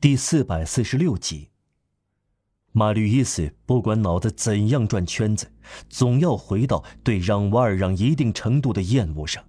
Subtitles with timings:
[0.00, 1.48] 第四百四十六集。
[2.70, 5.50] 马吕伊斯不管脑子怎样转圈子，
[5.88, 9.42] 总要回到对让瓦尔让一定程度的厌恶上，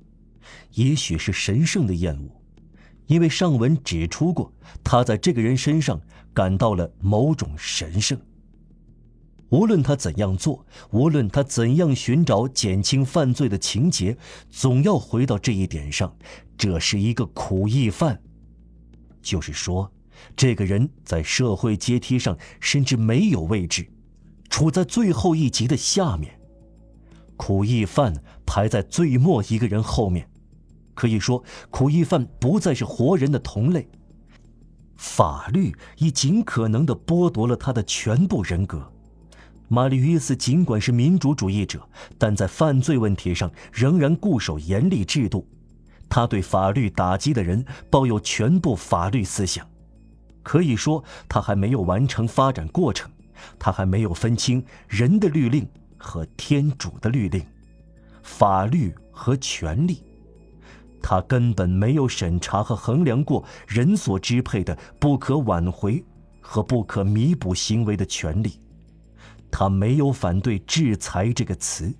[0.74, 2.42] 也许是神圣的厌恶，
[3.06, 4.52] 因为上文指出过，
[4.84, 6.02] 他在这个人身上
[6.34, 8.20] 感到了某种神圣。
[9.50, 14.18] 无论他怎样做，无论他怎样寻找减轻犯罪的情节，
[14.50, 16.18] 总要回到这一点上：
[16.58, 18.20] 这是一个苦役犯。
[19.22, 19.92] 就是说，
[20.36, 23.88] 这个人在社会阶梯上甚至没有位置，
[24.50, 26.40] 处在最后一级的下面。
[27.38, 28.14] 苦役犯
[28.46, 30.30] 排在最末一个人后面，
[30.94, 33.88] 可以说，苦役犯不再是活人的同类。
[34.98, 38.92] 法律已尽可能地剥夺了他的全部人格。
[39.70, 45.48] 玛丽约斯尽管是民主主义者，但在犯罪问题上仍然固守严厉制度。
[46.10, 49.69] 他对法律打击的人抱有全部法律思想。
[50.50, 53.08] 可以说，他还没有完成发展过程，
[53.60, 55.64] 他还没有分清人的律令
[55.96, 57.46] 和天主的律令，
[58.24, 60.02] 法律和权利。
[61.04, 66.04] 他根本没有审查和衡量过人所支配的不可挽回
[66.42, 68.60] 和不可弥补行为的权利。
[69.52, 71.94] 他没有反对“制裁”这个词。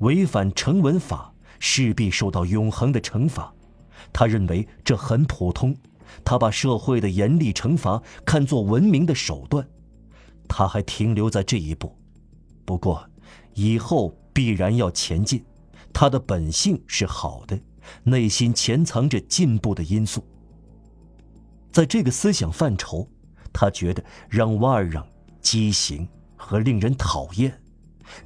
[0.00, 3.50] 违反成文法势必受到永恒的惩罚，
[4.12, 5.74] 他认为这很普通。
[6.24, 9.68] 他把社会的严厉惩罚看作文明的手段。
[10.48, 11.96] 他还停留在这一步，
[12.64, 13.08] 不过，
[13.54, 15.44] 以后必然要前进。
[15.92, 17.58] 他的本性是好的，
[18.04, 20.24] 内心潜藏着进步的因素。
[21.70, 23.08] 在这个思想范畴，
[23.52, 25.06] 他觉得让瓦尔让
[25.40, 26.08] 畸形。
[26.42, 27.60] 和令人讨厌，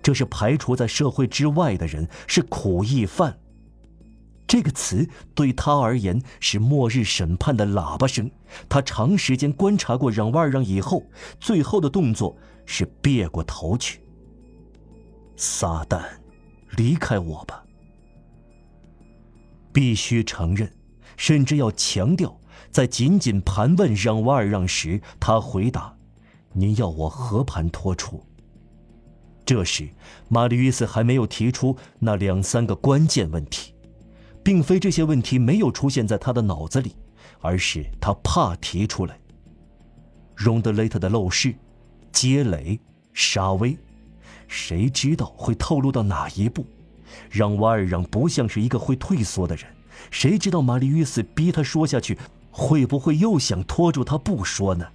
[0.00, 3.36] 这是排除在社会之外的人，是苦役犯。
[4.46, 8.30] 这个词对他而言是末日审判的喇叭声。
[8.68, 11.02] 他长时间观察过让瓦尔让以后，
[11.40, 12.36] 最后的动作
[12.66, 14.00] 是别过头去。
[15.36, 16.02] 撒旦，
[16.76, 17.64] 离开我吧！
[19.72, 20.70] 必须承认，
[21.16, 22.38] 甚至要强调，
[22.70, 25.92] 在仅仅盘问让瓦尔让时，他回答。
[26.52, 28.24] 您要我和盘托出？
[29.44, 29.88] 这时，
[30.28, 33.73] 玛丽·约斯还没有提出那两三个关键问题，
[34.44, 36.94] 并非这些问题没有出现在他的脑子里，
[37.40, 39.18] 而是他怕提出来。
[40.36, 41.54] 荣德雷特的陋室、
[42.12, 42.78] 街垒、
[43.14, 43.76] 沙威，
[44.46, 46.66] 谁知道会透露到哪一步？
[47.30, 49.64] 让瓦尔让不像是一个会退缩的人，
[50.10, 52.18] 谁知道玛丽·约斯逼他说下去，
[52.50, 54.86] 会不会又想拖住他不说呢？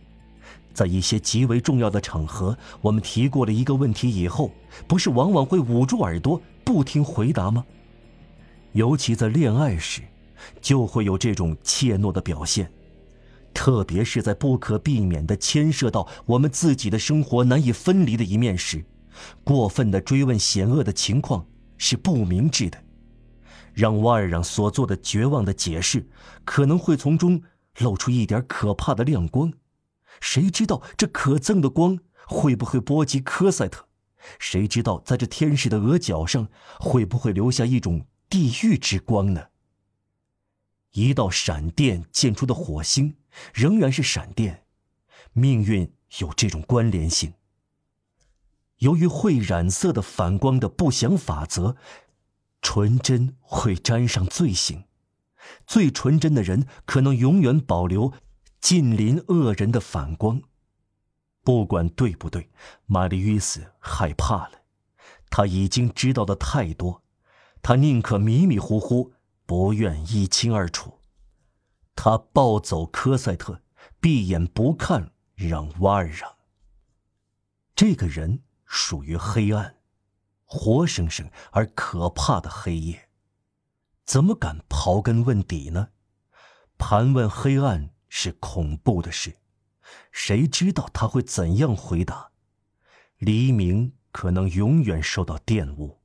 [0.74, 4.52] 在一些极为重要的场合，我们提过了一个问题以后，
[4.88, 7.66] 不是往往会捂住耳朵不听回答吗？
[8.74, 10.02] 尤其在恋爱时，
[10.62, 12.72] 就会有这种怯懦的表现，
[13.53, 18.85] 特别是在不可避免地牵涉到我们自己的生活难以分离的一面时，
[19.44, 21.46] 过分的追问险恶的情况
[21.78, 22.78] 是不明智的。
[23.74, 26.07] 让瓦尔让所做的绝望的解释，
[26.44, 27.41] 可能会从中
[27.80, 29.53] 露出一点可怕的亮光。
[30.19, 31.97] 谁知道这可憎的光
[32.28, 33.86] 会不会波及科赛特？
[34.38, 36.50] 谁知道在这天使的额角上
[36.80, 39.47] 会不会留下一种地狱之光呢？
[40.91, 43.16] 一道闪电溅出的火星
[43.53, 44.66] 仍然是闪电，
[45.34, 47.34] 命运有这种关联性。
[48.78, 51.75] 由于会染色的反光的不祥法则，
[52.62, 54.85] 纯真会沾上罪行，
[55.66, 58.13] 最纯真的人可能永远保留。
[58.62, 60.41] 近邻恶人的反光，
[61.44, 62.50] 不管对不对，
[62.85, 64.63] 玛丽约斯害怕了。
[65.29, 67.01] 他已经知道的太多，
[67.62, 69.14] 他宁可迷迷糊糊，
[69.46, 71.00] 不愿一清二楚。
[71.96, 73.62] 他抱走科赛特，
[74.00, 76.38] 闭眼不看，让瓦尔让。
[77.75, 79.78] 这个人属于黑暗，
[80.46, 83.09] 活生生而可怕的黑夜，
[84.06, 85.90] 怎么敢刨根问底呢？
[86.78, 87.92] 盘问黑暗。
[88.12, 89.38] 是恐怖的事，
[90.12, 92.31] 谁知道他会怎样回答？
[93.19, 95.99] 黎明可能永远受到玷污。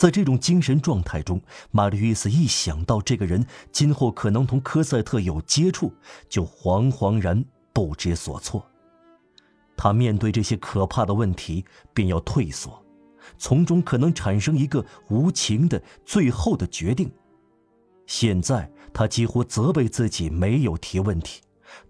[0.00, 1.38] 在这种精神状态中，
[1.72, 5.92] 玛丽·约斯一想到这个人今后可能同科赛特有接触，
[6.26, 7.44] 就惶惶然
[7.74, 8.66] 不知所措。
[9.76, 12.82] 他面对这些可怕的问题，便要退缩，
[13.36, 17.12] 从中可能产生一个无情的最后的决定。
[18.06, 21.42] 现在他几乎责备自己没有提问题，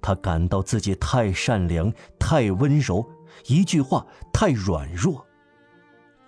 [0.03, 3.09] 他感到自己太善良、太温柔，
[3.47, 5.25] 一句话太软弱。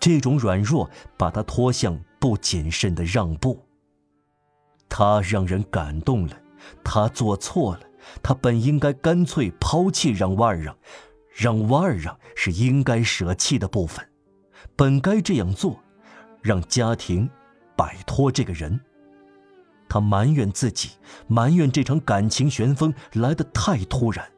[0.02, 3.64] 这种软弱把他拖向不谨慎的让步。
[4.88, 6.36] 他让人感动了，
[6.82, 7.80] 他做错了，
[8.20, 10.76] 他本应该干脆抛弃让瓦尔让，
[11.32, 14.04] 让瓦尔让是应该舍弃的部分，
[14.74, 15.80] 本该这样做，
[16.42, 17.30] 让家庭
[17.76, 18.80] 摆脱这个人。
[19.88, 20.90] 他埋怨自己，
[21.28, 24.28] 埋怨这场感情旋风来得太突然，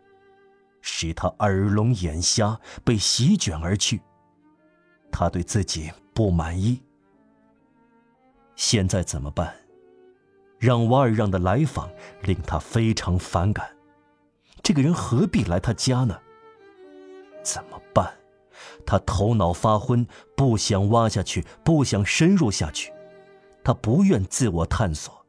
[0.83, 4.03] 使他耳聋眼瞎，被席卷而去。
[5.17, 6.83] 他对自己不满意。
[8.57, 9.55] 现在怎么办？
[10.59, 11.89] 让瓦尔让的来访
[12.23, 13.65] 令他非常反感。
[14.61, 16.19] 这个人何必来他家呢？
[17.45, 18.13] 怎么办？
[18.85, 20.05] 他头脑发昏，
[20.37, 22.93] 不想挖下去，不想深入下去。
[23.63, 25.25] 他不愿自我探索。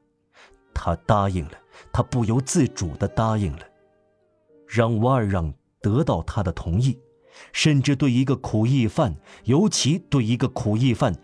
[0.73, 1.57] 他答应了，
[1.93, 3.61] 他不由自主的答应了。
[4.67, 6.99] 让瓦尔让得到他的同意，
[7.53, 11.15] 甚至对一个苦役犯，尤其对一个苦役犯。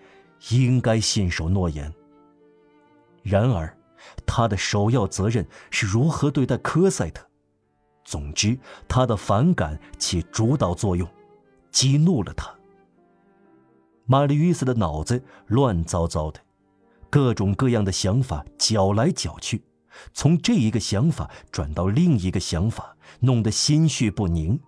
[0.49, 1.93] 应该信守诺言。
[3.21, 3.77] 然而，
[4.25, 7.23] 他的首要责任是如何对待科赛特。
[8.03, 11.07] 总之，他的反感起主导作用，
[11.71, 12.51] 激怒了他。
[14.05, 16.39] 玛丽·约瑟的脑子乱糟糟的，
[17.11, 19.63] 各种各样的想法搅来搅去，
[20.11, 24.59] 从这一个想法转到另一个想法，弄得心绪不宁，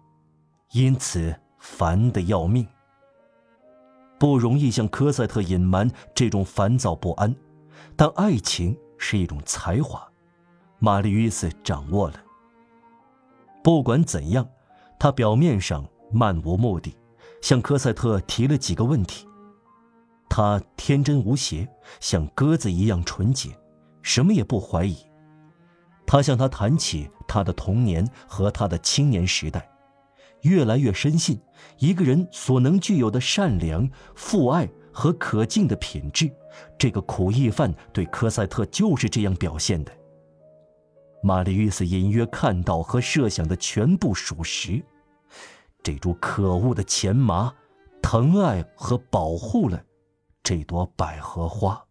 [0.74, 2.68] 因此烦得要命。
[4.20, 7.36] 不容易向科赛特隐瞒这种烦躁不安，
[7.96, 10.08] 但爱情是一种才华，
[10.80, 12.16] 玛丽·约瑟掌握了。
[13.64, 14.48] 不管怎样，
[15.00, 16.96] 他表面上漫无目的，
[17.42, 19.28] 向科赛特提了几个问题。
[20.28, 21.68] 他天真无邪，
[22.00, 23.56] 像鸽子一样纯洁，
[24.02, 24.98] 什么也不怀疑。
[26.08, 29.70] 他向他谈起他的童年和他的青年时代。
[30.44, 31.40] 越来越深信，
[31.80, 36.32] 一个人所能具有的善良、父爱和可敬的品质，
[36.78, 39.92] 这个苦役犯对科赛特就是这样表现的。
[41.22, 44.84] 玛丽·约瑟隐约看到和设想的全部属实，
[45.82, 47.54] 这株可恶的钱麻，
[48.02, 49.82] 疼爱和保护了
[50.44, 51.82] 这朵百合花。